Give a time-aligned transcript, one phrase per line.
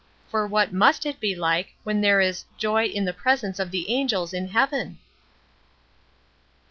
[0.29, 3.91] For what must it be like when there is "joy in the presence of the
[3.91, 4.97] angels in heaven"?